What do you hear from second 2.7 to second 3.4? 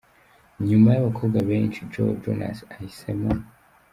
ahisemo.